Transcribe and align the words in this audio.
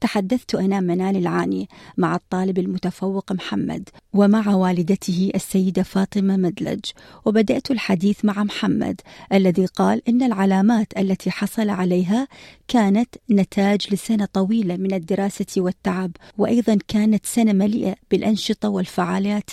تحدثت 0.00 0.54
أنا 0.54 0.80
منال 0.80 1.16
العاني 1.16 1.68
مع 1.96 2.14
الطالب 2.14 2.58
المتفوق 2.58 3.32
محمد 3.32 3.88
ومع 4.12 4.54
والدته 4.54 5.30
السيدة 5.34 5.82
فاطمة 5.82 6.36
مدلج 6.36 6.84
وبدأت 7.24 7.70
الحديث 7.70 8.24
مع 8.24 8.44
محمد 8.44 9.00
الذي 9.32 9.66
قال 9.66 10.02
إن 10.08 10.22
العلامات 10.22 10.98
التي 10.98 11.30
حصل 11.30 11.70
عليها 11.70 12.28
كانت 12.68 13.14
نتاج 13.30 13.94
لسنة 13.94 14.28
طويلة 14.32 14.76
من 14.76 14.94
الدراسة 14.94 15.46
والتعب 15.56 16.10
وأيضا 16.38 16.78
كانت 16.88 17.26
سنة 17.26 17.52
مليئة 17.52 17.94
بالأنشطة 18.10 18.68
والفعاليات 18.68 18.99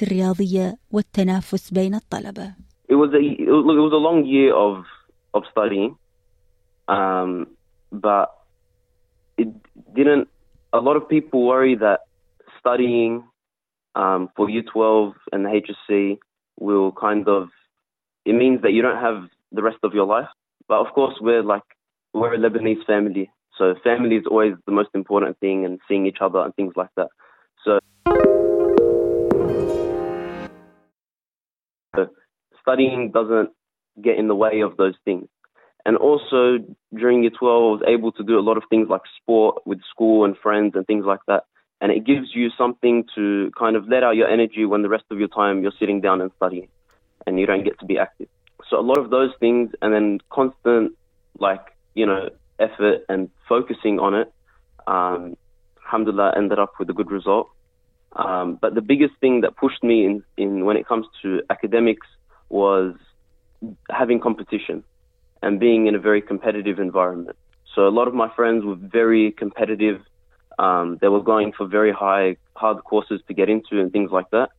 الرياضية 0.02 0.76
والتنافس 0.90 1.70
بين 1.70 1.94
الطلبة. 1.94 2.54
It 2.88 2.94
was 2.94 3.10
a 3.14 3.20
it 3.20 3.48
was 3.48 3.92
a 3.92 4.02
long 4.08 4.24
year 4.24 4.54
of 4.54 4.84
of 5.34 5.42
studying, 5.50 5.96
um, 6.88 7.46
but 7.90 8.28
it 9.38 9.48
didn't. 9.94 10.28
A 10.72 10.80
lot 10.80 10.96
of 10.96 11.08
people 11.08 11.46
worry 11.46 11.74
that 11.76 12.00
studying 12.58 13.24
um, 13.94 14.30
for 14.36 14.48
Year 14.48 14.62
12 14.62 15.14
and 15.32 15.44
the 15.44 15.50
HSC 15.60 16.18
will 16.58 16.92
kind 16.92 17.28
of 17.28 17.48
it 18.24 18.34
means 18.34 18.62
that 18.62 18.72
you 18.72 18.82
don't 18.82 19.00
have 19.00 19.28
the 19.50 19.62
rest 19.62 19.78
of 19.82 19.94
your 19.94 20.06
life. 20.06 20.28
But 20.68 20.78
of 20.86 20.92
course, 20.94 21.14
we're 21.20 21.42
like 21.42 21.62
we're 22.14 22.34
a 22.34 22.38
Lebanese 22.38 22.84
family, 22.86 23.30
so 23.58 23.74
family 23.82 24.16
is 24.16 24.24
always 24.30 24.54
the 24.66 24.72
most 24.72 24.90
important 24.94 25.38
thing, 25.40 25.64
and 25.64 25.80
seeing 25.88 26.06
each 26.06 26.18
other 26.20 26.40
and 26.40 26.54
things 26.54 26.74
like 26.76 26.90
that. 26.96 27.08
So 27.64 27.78
Studying 32.61 33.11
doesn't 33.11 33.49
get 34.01 34.17
in 34.17 34.27
the 34.27 34.35
way 34.35 34.61
of 34.61 34.77
those 34.77 34.95
things. 35.05 35.27
And 35.85 35.95
also 35.95 36.59
during 36.93 37.23
year 37.23 37.31
12, 37.31 37.63
I 37.63 37.71
was 37.71 37.81
able 37.87 38.11
to 38.13 38.23
do 38.23 38.37
a 38.37 38.41
lot 38.41 38.57
of 38.57 38.63
things 38.69 38.89
like 38.89 39.01
sport 39.21 39.61
with 39.65 39.79
school 39.89 40.25
and 40.25 40.37
friends 40.37 40.73
and 40.75 40.85
things 40.85 41.05
like 41.05 41.21
that. 41.27 41.43
And 41.79 41.91
it 41.91 42.05
gives 42.05 42.35
you 42.35 42.49
something 42.57 43.05
to 43.15 43.51
kind 43.57 43.75
of 43.75 43.87
let 43.87 44.03
out 44.03 44.15
your 44.15 44.27
energy 44.27 44.65
when 44.65 44.81
the 44.81 44.89
rest 44.89 45.05
of 45.11 45.19
your 45.19 45.29
time 45.29 45.61
you're 45.61 45.79
sitting 45.79 46.01
down 46.01 46.19
and 46.21 46.31
studying 46.35 46.67
and 47.25 47.39
you 47.39 47.45
don't 47.45 47.63
get 47.63 47.79
to 47.79 47.85
be 47.85 47.97
active. 47.97 48.27
So 48.69 48.79
a 48.79 48.81
lot 48.81 48.97
of 48.97 49.11
those 49.11 49.31
things 49.39 49.71
and 49.81 49.93
then 49.93 50.19
constant 50.29 50.93
like, 51.39 51.61
you 51.93 52.05
know, 52.05 52.29
effort 52.59 53.05
and 53.07 53.29
focusing 53.47 53.99
on 53.99 54.13
it, 54.13 54.33
um, 54.87 55.37
alhamdulillah 55.85 56.33
ended 56.35 56.59
up 56.59 56.73
with 56.79 56.89
a 56.89 56.93
good 56.93 57.11
result. 57.11 57.49
Um, 58.13 58.57
but 58.59 58.73
the 58.73 58.81
biggest 58.81 59.13
thing 59.19 59.41
that 59.41 59.55
pushed 59.55 59.83
me 59.83 60.05
in, 60.05 60.23
in 60.37 60.65
when 60.65 60.77
it 60.77 60.87
comes 60.87 61.05
to 61.21 61.41
academics 61.49 62.07
was 62.49 62.95
having 63.89 64.19
competition 64.19 64.83
and 65.41 65.59
being 65.59 65.87
in 65.87 65.95
a 65.95 65.99
very 65.99 66.21
competitive 66.21 66.79
environment. 66.79 67.37
So 67.75 67.87
a 67.87 67.89
lot 67.89 68.07
of 68.07 68.13
my 68.13 68.29
friends 68.35 68.65
were 68.65 68.75
very 68.75 69.31
competitive. 69.31 70.01
Um, 70.57 70.97
they 70.99 71.09
were 71.09 71.21
going 71.21 71.53
for 71.53 71.67
very 71.67 71.91
high, 71.91 72.37
hard 72.55 72.83
courses 72.83 73.21
to 73.27 73.33
get 73.33 73.49
into 73.49 73.79
and 73.79 73.91
things 73.91 74.11
like 74.11 74.29
that. 74.31 74.49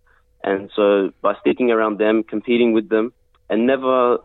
And 0.44 0.70
so 0.76 1.12
by 1.20 1.34
sticking 1.40 1.70
around 1.72 1.98
them, 1.98 2.22
competing 2.22 2.72
with 2.72 2.88
them, 2.88 3.12
and 3.50 3.66
never, 3.66 4.18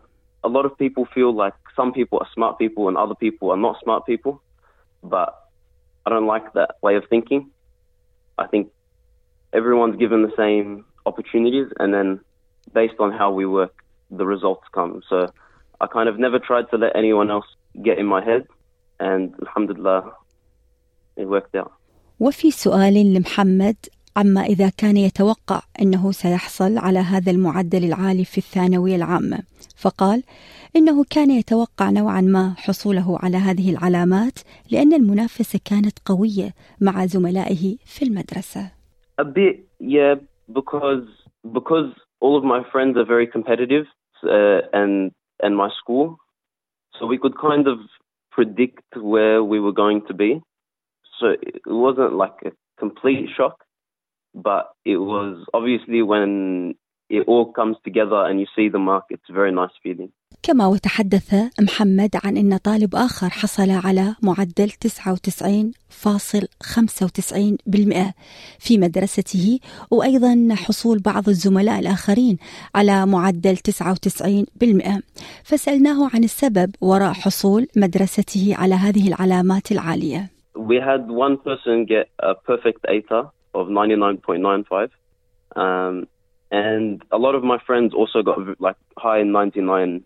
a 0.44 0.48
lot 0.48 0.64
of 0.64 0.78
people 0.78 1.08
feel 1.12 1.34
like 1.34 1.54
some 1.74 1.92
people 1.92 2.18
are 2.20 2.28
smart 2.34 2.58
people 2.58 2.86
and 2.86 2.96
other 2.96 3.16
people 3.16 3.50
are 3.50 3.56
not 3.56 3.80
smart 3.82 4.06
people. 4.06 4.40
But 5.02 5.34
I 6.06 6.10
don't 6.10 6.26
like 6.26 6.52
that 6.52 6.76
way 6.82 6.94
of 6.94 7.04
thinking. 7.10 7.50
I 8.38 8.46
think 8.46 8.70
everyone's 9.58 9.96
given 10.04 10.20
the 10.28 10.34
same 10.42 10.68
opportunities, 11.10 11.68
and 11.80 11.88
then 11.96 12.08
based 12.78 12.98
on 13.04 13.10
how 13.20 13.28
we 13.38 13.44
work, 13.46 13.74
the 14.10 14.26
results 14.34 14.66
come. 14.76 14.92
So 15.10 15.16
I 15.82 15.86
kind 15.96 16.08
of 16.08 16.16
never 16.18 16.38
tried 16.38 16.66
to 16.72 16.76
let 16.84 16.92
anyone 17.02 17.28
else 17.36 17.48
get 17.88 17.96
in 18.02 18.06
my 18.14 18.22
head, 18.28 18.42
and 19.08 19.22
alhamdulillah, 19.44 20.00
it 21.16 21.26
worked 21.36 21.54
out. 21.54 21.72
وفي 22.20 22.50
سؤال 22.50 23.14
لمحمد 23.14 23.76
عما 24.16 24.40
إذا 24.40 24.68
كان 24.68 24.96
يتوقع 24.96 25.62
أنه 25.80 26.12
سيحصل 26.12 26.78
على 26.78 26.98
هذا 26.98 27.30
المعدل 27.30 27.84
العالي 27.84 28.24
في 28.24 28.38
الثانوية 28.38 28.96
العامة 28.96 29.38
فقال 29.76 30.22
إنه 30.76 31.04
كان 31.10 31.30
يتوقع 31.30 31.90
نوعا 31.90 32.20
ما 32.20 32.54
حصوله 32.56 33.18
على 33.22 33.36
هذه 33.36 33.70
العلامات 33.70 34.38
لأن 34.70 34.92
المنافسة 34.92 35.60
كانت 35.64 35.98
قوية 36.04 36.54
مع 36.80 37.06
زملائه 37.06 37.76
في 37.84 38.04
المدرسة 38.04 38.70
A 39.18 39.24
bit, 39.24 39.66
yeah, 39.78 40.14
because 40.52 41.06
because 41.52 41.92
all 42.20 42.36
of 42.36 42.44
my 42.44 42.62
friends 42.72 42.96
are 42.96 43.04
very 43.04 43.26
competitive, 43.26 43.86
uh, 44.24 44.60
and 44.72 45.12
and 45.40 45.56
my 45.56 45.70
school, 45.78 46.16
so 46.98 47.06
we 47.06 47.18
could 47.18 47.38
kind 47.38 47.68
of 47.68 47.78
predict 48.32 48.96
where 48.96 49.42
we 49.42 49.60
were 49.60 49.72
going 49.72 50.02
to 50.08 50.14
be. 50.14 50.40
So 51.20 51.28
it 51.28 51.62
wasn't 51.66 52.14
like 52.14 52.34
a 52.44 52.50
complete 52.78 53.28
shock, 53.36 53.64
but 54.34 54.72
it 54.84 54.96
was 54.96 55.44
obviously 55.54 56.02
when 56.02 56.74
it 57.08 57.24
all 57.28 57.52
comes 57.52 57.76
together 57.84 58.24
and 58.24 58.40
you 58.40 58.46
see 58.56 58.68
the 58.68 58.78
mark, 58.78 59.04
it's 59.10 59.28
a 59.28 59.32
very 59.32 59.52
nice 59.52 59.70
feeling. 59.82 60.12
كما 60.46 60.66
وتحدث 60.66 61.34
محمد 61.60 62.10
عن 62.24 62.36
أن 62.36 62.56
طالب 62.56 62.94
آخر 62.94 63.28
حصل 63.28 63.70
على 63.70 64.14
معدل 64.22 64.70
99.95% 64.70 64.76
في 68.58 68.78
مدرسته 68.78 69.58
وأيضا 69.90 70.48
حصول 70.54 70.98
بعض 70.98 71.28
الزملاء 71.28 71.80
الآخرين 71.80 72.38
على 72.74 73.06
معدل 73.06 73.56
99% 73.56 73.60
فسألناه 75.44 76.10
عن 76.14 76.24
السبب 76.24 76.70
وراء 76.80 77.12
حصول 77.12 77.66
مدرسته 77.76 78.54
على 78.58 78.74
هذه 78.74 79.08
العلامات 79.08 79.72
العالية 79.72 80.30
We 80.56 80.76
had 80.90 81.10
one 81.10 81.36
person 81.38 81.84
get 81.84 82.06
a 82.18 82.34
perfect 82.34 82.80
ATA 82.96 83.30
of 83.54 83.68
99.95. 83.68 84.90
Um, 85.56 86.06
and 86.50 87.02
a 87.10 87.18
lot 87.18 87.34
of 87.34 87.42
my 87.42 87.58
friends 87.66 87.94
also 87.94 88.22
got 88.22 88.38
like 88.60 88.76
high 88.98 89.22
99 89.22 90.04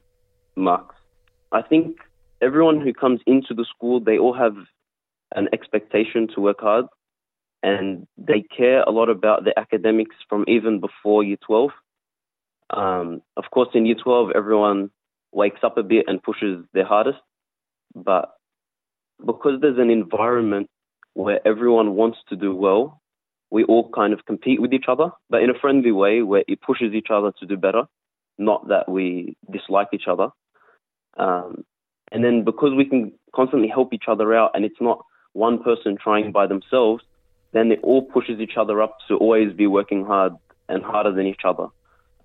marks. 0.59 0.95
I 1.53 1.63
think 1.63 1.97
everyone 2.43 2.81
who 2.81 2.93
comes 2.93 3.21
into 3.27 3.55
the 3.55 3.65
school, 3.65 4.01
they 4.01 4.19
all 4.19 4.35
have 4.35 4.57
an 5.35 5.49
expectation 5.53 6.29
to 6.35 6.41
work 6.41 6.61
hard 6.61 6.87
and 7.63 8.07
they 8.17 8.43
care 8.57 8.83
a 8.83 8.91
lot 8.91 9.09
about 9.09 9.45
the 9.45 9.59
academics 9.59 10.17
from 10.29 10.45
even 10.47 10.81
before 10.81 11.25
year 11.25 11.39
12. 11.45 11.71
Um, 12.71 13.23
of 13.37 13.45
course, 13.51 13.69
in 13.75 13.87
year 13.87 13.97
12, 14.03 14.31
everyone 14.35 14.91
wakes 15.33 15.61
up 15.63 15.77
a 15.77 15.83
bit 15.83 16.05
and 16.07 16.23
pushes 16.23 16.65
their 16.73 16.85
hardest. 16.85 17.19
But 17.95 18.33
because 19.25 19.61
there's 19.61 19.79
an 19.79 19.91
environment 19.91 20.69
where 21.15 21.47
everyone 21.47 21.97
wants 21.97 22.19
to 22.29 22.37
do 22.37 22.55
well, 22.55 23.01
we 23.51 23.65
all 23.65 23.91
kind 23.91 24.13
of 24.13 24.25
compete 24.27 24.61
with 24.61 24.73
each 24.73 24.85
other, 24.89 25.11
but 25.31 25.43
in 25.43 25.51
a 25.51 25.59
friendly 25.59 25.91
way 25.91 26.23
where 26.23 26.45
it 26.47 26.61
pushes 26.61 26.93
each 26.93 27.09
other 27.11 27.33
to 27.41 27.47
do 27.47 27.57
better, 27.57 27.85
not 28.37 28.69
that 28.69 28.89
we 28.89 29.37
dislike 29.51 29.89
each 29.93 30.07
other. 30.07 30.29
Um, 31.19 31.65
and 32.13 32.25
then 32.25 32.45
because 32.45 32.75
we 32.75 32.85
can 32.85 33.13
constantly 33.35 33.69
help 33.69 33.93
each 33.93 34.05
other 34.09 34.35
out 34.35 34.53
and 34.55 34.65
it's 34.65 34.81
not 34.81 35.05
one 35.33 35.63
person 35.63 35.97
trying 36.01 36.33
by 36.33 36.47
themselves, 36.47 37.05
then 37.53 37.71
it 37.73 37.81
all 37.83 38.03
pushes 38.03 38.41
each 38.41 38.57
other 38.57 38.81
up 38.83 38.97
to 39.09 39.17
always 39.17 39.53
be 39.53 39.67
working 39.67 40.05
hard 40.05 40.33
and 40.69 40.83
harder 40.83 41.13
than 41.13 41.27
each 41.27 41.43
other. 41.45 41.67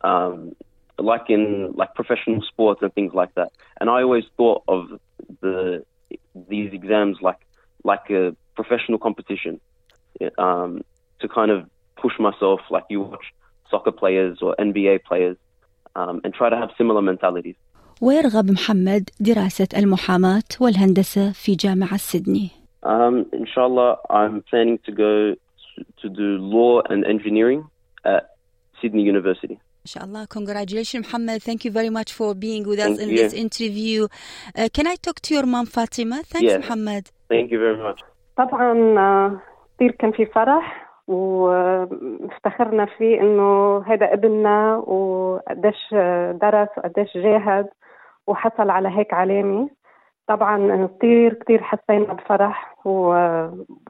Um, 0.02 0.56
like 1.00 1.30
in 1.30 1.74
like 1.76 1.96
professional 1.96 2.42
sports 2.42 2.82
and 2.82 2.94
things 2.94 3.14
like 3.14 3.34
that. 3.36 3.52
And 3.80 3.90
I 3.90 4.04
always 4.04 4.26
thought 4.38 4.64
of 4.68 5.00
the 5.42 5.84
these 6.50 6.72
exams 6.74 7.18
like 7.22 7.40
like 7.84 8.10
a 8.10 8.36
professional 8.56 9.00
competition. 9.00 9.60
Um, 10.38 10.84
to 11.24 11.28
kind 11.28 11.50
of 11.50 11.68
push 11.96 12.14
myself 12.20 12.60
like 12.70 12.84
you 12.90 13.02
watch 13.02 13.26
soccer 13.72 13.92
players 13.92 14.40
or 14.42 14.56
NBA 14.60 15.04
players 15.04 15.38
um, 15.96 16.22
and 16.24 16.34
try 16.34 16.50
to 16.50 16.58
have 16.58 16.70
similar 16.78 17.02
mentalities. 17.02 17.56
ويرغب 18.04 18.52
محمد 18.52 19.10
دراسة 19.20 19.68
المحاماة 19.78 20.50
والهندسة 20.62 21.32
في 21.32 21.56
جامعة 21.56 21.98
سيدني. 21.98 22.50
Um, 22.86 23.26
inshallah, 23.42 23.92
I'm 24.10 24.44
planning 24.50 24.78
to 24.88 24.92
go 24.92 25.12
to 26.02 26.10
do 26.20 26.28
law 26.56 26.82
and 26.92 27.06
engineering 27.14 27.62
at 28.14 28.24
Sydney 28.82 29.04
University. 29.14 29.56
Inshallah, 29.86 30.24
congratulations, 30.38 31.02
Muhammad. 31.06 31.40
Thank 31.48 31.60
you 31.66 31.72
very 31.80 31.92
much 32.00 32.10
for 32.20 32.30
being 32.46 32.64
with 32.72 32.80
us 32.80 32.86
Thank 32.98 33.02
in 33.04 33.10
you. 33.10 33.18
this 33.22 33.34
interview. 33.46 34.00
Uh, 34.08 34.68
can 34.76 34.86
I 34.94 34.96
talk 35.06 35.18
to 35.26 35.32
your 35.38 35.46
mom, 35.54 35.66
Fatima? 35.78 36.18
Thanks, 36.32 36.52
Yes. 36.52 36.60
Muhammad. 36.64 37.04
Thank 37.34 37.48
you 37.54 37.60
very 37.66 37.80
much. 37.88 38.00
طبعا 38.38 39.00
آه، 39.00 39.40
كثير 39.76 39.92
كان 39.92 40.12
في 40.12 40.26
فرح 40.26 40.90
وافتخرنا 41.08 42.86
فيه 42.98 43.22
انه 43.22 43.78
هذا 43.88 44.14
ابننا 44.14 44.76
وقديش 44.78 45.76
آه، 45.94 46.32
درس 46.42 46.70
وقديش 46.78 47.10
جاهد 47.18 47.68
وحصل 48.28 48.70
على 48.70 48.90
هيك 48.90 49.14
علامة. 49.14 49.70
طبعا 50.28 50.88
كثير 50.98 51.34
كثير 51.34 51.64
حسينا 51.64 52.14
بفرح 52.14 52.86
و 52.86 53.16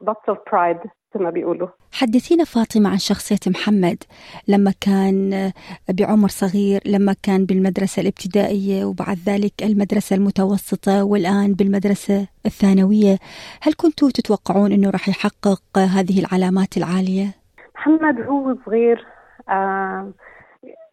lots 0.02 0.34
of 0.34 0.36
pride 0.36 0.88
مثل 1.14 1.24
ما 1.24 1.30
بيقولوا. 1.30 1.68
حدثينا 1.92 2.44
فاطمة 2.44 2.90
عن 2.90 2.98
شخصية 2.98 3.50
محمد. 3.50 4.02
لما 4.48 4.72
كان 4.80 5.50
بعمر 5.88 6.28
صغير 6.28 6.80
لما 6.86 7.14
كان 7.22 7.46
بالمدرسة 7.46 8.02
الابتدائية 8.02 8.84
وبعد 8.84 9.16
ذلك 9.26 9.52
المدرسة 9.62 10.16
المتوسطة 10.16 11.04
والآن 11.04 11.52
بالمدرسة 11.54 12.28
الثانوية 12.46 13.18
هل 13.62 13.72
كنتوا 13.72 14.08
تتوقعون 14.14 14.72
أنه 14.72 14.90
راح 14.90 15.08
يحقق 15.08 15.78
هذه 15.78 16.20
العلامات 16.20 16.76
العالية؟ 16.76 17.26
محمد 17.74 18.20
هو 18.20 18.56
صغير 18.66 19.06
آه، 19.48 20.12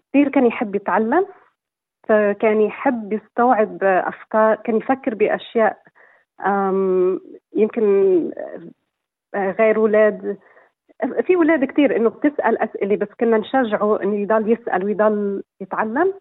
كثير 0.09 0.29
كان 0.29 0.45
يحب 0.45 0.75
يتعلم. 0.75 1.25
فكان 2.07 2.61
يحب 2.61 3.13
يستوعب 3.13 3.83
أفكار 3.83 4.55
كان 4.55 4.75
يفكر 4.75 5.15
بأشياء 5.15 5.77
يمكن 7.55 7.83
آه، 9.35 9.51
غير 9.51 9.75
أولاد 9.75 10.37
في 11.21 11.35
أولاد 11.35 11.65
كثير 11.65 11.95
إنه 11.95 12.09
بتسأل 12.09 12.57
أسئلة 12.57 12.95
بس 12.95 13.07
كنا 13.19 13.37
نشجعه 13.37 14.03
إنه 14.03 14.15
يضل 14.15 14.51
يسأل 14.51 14.85
ويضل 14.85 15.43
يتعلم. 15.61 16.13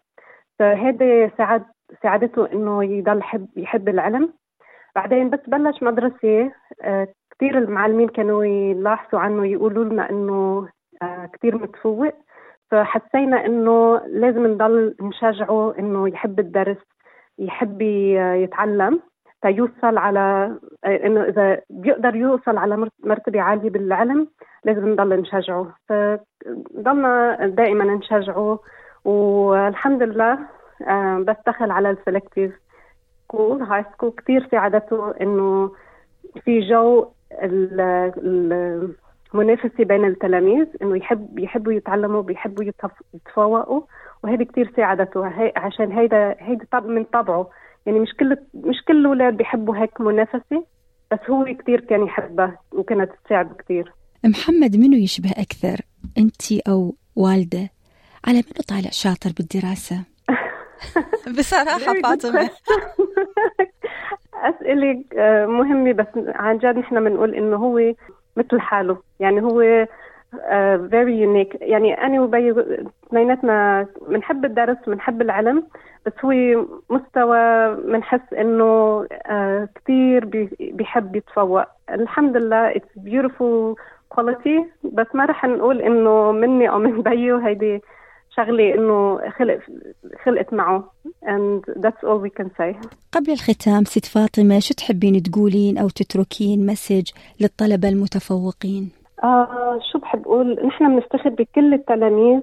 فهذا 0.59 1.31
ساعد 1.37 1.63
ساعدته 2.03 2.51
إنه 2.53 2.83
يضل 2.83 3.17
يحب 3.17 3.47
يحب 3.55 3.89
العلم. 3.89 4.33
بعدين 4.95 5.29
بس 5.29 5.39
بلش 5.47 5.83
مدرسة 5.83 6.51
آه، 6.81 7.07
كثير 7.31 7.57
المعلمين 7.57 8.07
كانوا 8.07 8.45
يلاحظوا 8.45 9.19
عنه 9.19 9.45
يقولوا 9.47 9.83
لنا 9.83 10.09
إنه 10.09 10.67
آه، 11.01 11.29
كثير 11.33 11.57
متفوق. 11.57 12.13
فحسينا 12.71 13.45
إنه 13.45 14.01
لازم 14.07 14.47
نضل 14.47 14.95
نشجعه 15.01 15.73
إنه 15.79 16.09
يحب 16.09 16.39
الدرس 16.39 16.77
يحب 17.39 17.81
يتعلم 17.81 18.99
تيوصل 19.41 19.97
على 19.97 20.55
إنه 20.85 21.23
إذا 21.23 21.61
بيقدر 21.69 22.15
يوصل 22.15 22.57
على 22.57 22.77
مرت- 22.77 23.05
مرتبة 23.05 23.41
عالية 23.41 23.69
بالعلم 23.69 24.27
لازم 24.65 24.89
نضل 24.89 25.19
نشجعه. 25.21 25.67
فضلنا 25.89 27.37
دائما 27.47 27.83
نشجعه 27.83 28.59
والحمد 29.05 30.03
لله 30.03 30.39
آه، 30.87 31.17
بس 31.27 31.35
دخل 31.47 31.71
على 31.71 31.89
ال 31.89 31.95
selective 31.95 32.51
school 33.23 33.61
high 33.61 33.85
school 33.93 34.11
كثير 34.11 34.47
ساعدته 34.51 35.11
إنه 35.21 35.71
في 36.45 36.59
جو 36.59 37.07
ال- 37.31 37.81
ال- 38.17 38.95
المنافسة 39.33 39.83
بين 39.83 40.05
التلاميذ 40.05 40.67
إنه 40.81 40.97
يحب 40.97 41.39
يحبوا 41.39 41.73
يتعلموا 41.73 42.21
بيحبوا 42.21 42.63
يتف- 42.63 43.03
يتفوقوا 43.13 43.81
وهذه 44.23 44.43
كثير 44.43 44.71
ساعدته. 44.75 45.27
هي 45.27 45.53
عشان 45.55 45.91
هيدا 45.91 46.35
هيدا 46.39 46.65
طب 46.71 46.85
من 46.85 47.03
طبعه. 47.03 47.49
يعني 47.85 47.99
مش 47.99 48.13
كل 48.19 48.37
مش 48.53 48.75
كل 48.87 48.97
الاولاد 48.99 49.37
بيحبوا 49.37 49.75
هيك 49.77 50.01
منافسة 50.01 50.63
بس 51.11 51.19
هو 51.29 51.45
كثير 51.59 51.79
كان 51.81 52.03
يحبها 52.03 52.59
وكانت 52.71 53.11
تساعده 53.25 53.55
كثير 53.55 53.91
محمد 54.25 54.75
منو 54.77 54.97
يشبه 54.97 55.29
أكثر 55.31 55.81
أنت 56.17 56.51
أو 56.69 56.95
والدة؟ 57.15 57.69
على 58.27 58.37
منو 58.37 58.61
طالع 58.67 58.89
شاطر 58.91 59.31
بالدراسة؟ 59.37 59.95
بصراحة 61.37 61.77
Very 61.79 62.01
good 62.01 62.21
question. 62.21 62.51
أسئلة 64.33 65.03
آه، 65.17 65.45
مهمة 65.45 65.91
بس 65.91 66.07
عن 66.27 66.57
جد 66.57 66.77
نحن 66.77 67.03
بنقول 67.03 67.35
إنه 67.35 67.55
هو 67.57 67.79
مثل 68.37 68.59
حاله. 68.59 68.97
يعني 69.19 69.41
هو 69.41 69.87
آه، 70.45 70.77
very 70.77 71.15
unique. 71.27 71.57
يعني 71.61 71.93
أنا 72.05 72.21
وبي 72.21 72.51
اثنيناتنا 73.07 73.87
بنحب 74.07 74.45
الدرس 74.45 74.77
بنحب 74.87 75.21
العلم 75.21 75.63
بس 76.05 76.13
هو 76.25 76.31
مستوى 76.89 77.75
بنحس 77.75 78.33
إنه 78.33 79.05
آه، 79.25 79.69
كثير 79.75 80.25
بي- 80.25 80.49
بيحب 80.59 81.15
يتفوق. 81.15 81.63
الحمد 81.89 82.37
لله 82.37 82.73
it's 82.73 82.99
beautiful 83.05 83.75
quality 84.15 84.61
بس 84.83 85.07
ما 85.13 85.25
رح 85.25 85.45
نقول 85.45 85.81
إنه 85.81 86.31
مني 86.31 86.69
أو 86.69 86.77
من 86.79 87.01
بيو. 87.01 87.37
هيدي 87.37 87.81
شغلة 88.35 88.75
إنه 88.75 89.19
خلق 89.37 89.59
خلقت 90.25 90.53
معه. 90.53 90.83
And 91.25 91.63
that's 91.83 92.03
all 92.03 92.19
we 92.19 92.29
can 92.29 92.49
say. 92.57 92.75
قبل 93.11 93.31
الختام 93.31 93.83
ست 93.83 94.05
فاطمة 94.05 94.59
شو 94.59 94.73
تحبين 94.73 95.23
تقولين 95.23 95.77
أو 95.77 95.89
تتركين 95.89 96.65
مسج 96.65 97.09
للطلبة 97.41 97.89
المتفوقين؟ 97.89 98.91
آه 99.23 99.79
شو 99.91 99.99
بحب 99.99 100.21
أقول؟ 100.21 100.65
نحن 100.65 100.95
بنفتخر 100.95 101.29
بكل 101.29 101.73
التلاميذ 101.73 102.41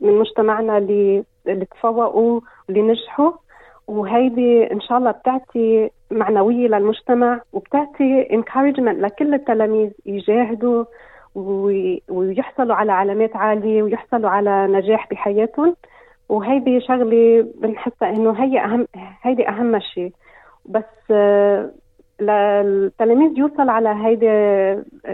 من 0.00 0.18
مجتمعنا 0.18 0.78
اللي 0.78 1.24
اللي 1.48 1.64
تفوقوا 1.64 2.40
واللي 2.68 2.82
نجحوا. 2.82 3.32
وهيدي 3.86 4.72
إن 4.72 4.80
شاء 4.80 4.98
الله 4.98 5.10
بتعطي 5.10 5.90
معنوية 6.10 6.68
للمجتمع 6.68 7.40
وبتعطي 7.52 8.24
encouragement 8.24 8.98
لكل 9.04 9.34
التلاميذ 9.34 9.90
يجاهدوا 10.06 10.84
ويحصلوا 11.34 12.74
على 12.76 12.92
علامات 12.92 13.36
عالية 13.36 13.82
ويحصلوا 13.82 14.30
على 14.30 14.66
نجاح 14.66 15.08
بحياتهم. 15.10 15.76
وهيدي 16.28 16.80
شغلة 16.80 17.46
بنحسها 17.60 18.08
إنه 18.10 18.44
هي 18.44 18.64
أهم 18.64 18.86
هيدي 19.22 19.48
أهم 19.48 19.78
شيء. 19.80 20.12
بس 20.64 20.84
آه، 21.10 21.70
للتلاميذ 22.20 23.38
يوصل 23.38 23.68
على 23.68 23.88
هيدي 23.88 24.28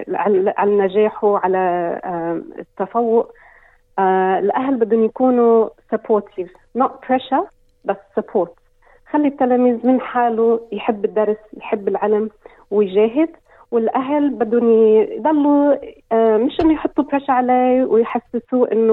على 0.08 0.54
على 0.58 0.70
النجاح 0.70 1.24
وعلى 1.24 1.58
آه، 2.04 2.42
التفوق. 2.58 3.32
آه، 3.98 4.38
الأهل 4.38 4.76
بدهم 4.76 5.04
يكونوا 5.04 5.68
supportive 5.94 6.50
not 6.78 6.90
pressure 7.06 7.46
بس 7.84 7.96
support. 8.20 8.50
خلي 9.10 9.28
التلاميذ 9.28 9.86
من 9.86 10.00
حاله 10.00 10.60
يحب 10.72 11.04
الدرس 11.04 11.36
يحب 11.56 11.88
العلم 11.88 12.30
ويجاهد. 12.70 13.28
والأهل 13.70 14.30
بدهم 14.30 14.70
يضلوا 14.70 15.76
آه، 16.12 16.36
مش 16.36 16.60
انه 16.60 16.72
يحطوا 16.72 17.04
بريشر 17.04 17.32
عليه 17.32 17.84
ويحسسوه 17.84 18.72
إنه 18.72 18.92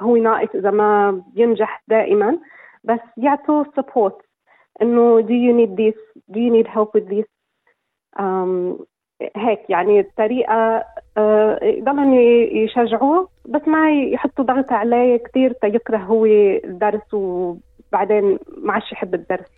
هو 0.00 0.16
ناقص 0.16 0.54
إذا 0.54 0.70
ما 0.70 1.22
بينجح 1.34 1.82
دائما 1.88 2.38
بس 2.84 3.00
يعطوا 3.16 3.64
support 3.64 4.14
إنه 4.82 5.22
do 5.22 5.34
you 5.44 5.52
need 5.60 5.76
this 5.76 6.22
do 6.34 6.38
you 6.38 6.50
need 6.50 6.68
help 6.74 6.90
with 6.94 7.08
this 7.08 7.26
um, 8.18 8.84
هيك 9.36 9.70
يعني 9.70 10.00
الطريقة 10.00 10.84
آه، 11.16 11.64
يضلهم 11.64 12.14
يشجعوه 12.64 13.28
بس 13.46 13.68
ما 13.68 14.02
يحطوا 14.02 14.44
ضغط 14.44 14.72
عليه 14.72 15.16
كثير 15.16 15.52
تيكره 15.52 15.96
هو 15.96 16.24
الدرس 16.64 17.14
وبعدين 17.14 18.38
ما 18.58 18.72
عادش 18.72 18.92
يحب 18.92 19.14
الدرس. 19.14 19.57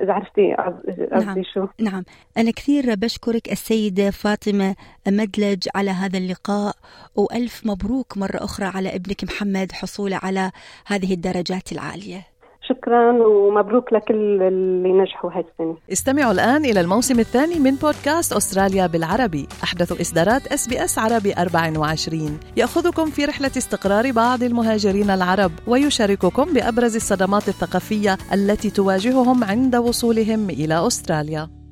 إذا 0.00 0.12
عرفتي 0.12 0.54
قصدي 0.54 1.24
نعم. 1.24 1.42
شو. 1.54 1.66
نعم. 1.80 2.04
أنا 2.38 2.50
كثير 2.50 2.94
بشكرك 2.94 3.52
السيدة 3.52 4.10
فاطمة 4.10 4.76
مدلج 5.08 5.68
على 5.74 5.90
هذا 5.90 6.18
اللقاء 6.18 6.76
وألف 7.16 7.66
مبروك 7.66 8.18
مرة 8.18 8.44
أخرى 8.44 8.66
على 8.66 8.94
ابنك 8.94 9.24
محمد 9.24 9.72
حصوله 9.72 10.20
على 10.22 10.50
هذه 10.86 11.14
الدرجات 11.14 11.72
العالية. 11.72 12.33
شكرا 12.68 13.26
ومبروك 13.26 13.92
لكل 13.92 14.42
اللي 14.42 14.92
نجحوا 14.92 15.30
هاي 15.32 15.44
السنة 15.52 15.76
استمعوا 15.92 16.32
الآن 16.32 16.64
إلى 16.64 16.80
الموسم 16.80 17.20
الثاني 17.20 17.58
من 17.58 17.74
بودكاست 17.74 18.32
أستراليا 18.32 18.86
بالعربي. 18.86 19.46
أحدث 19.64 20.00
إصدارات 20.00 20.46
اس 20.46 20.68
بي 20.68 20.84
اس 20.84 20.98
عربي 20.98 21.34
24 21.38 22.40
يأخذكم 22.56 23.06
في 23.06 23.24
رحلة 23.24 23.50
استقرار 23.56 24.10
بعض 24.12 24.42
المهاجرين 24.42 25.10
العرب 25.10 25.52
ويشارككم 25.66 26.44
بأبرز 26.44 26.96
الصدمات 26.96 27.48
الثقافية 27.48 28.18
التي 28.32 28.70
تواجههم 28.70 29.44
عند 29.44 29.76
وصولهم 29.76 30.50
إلى 30.50 30.86
أستراليا. 30.86 31.63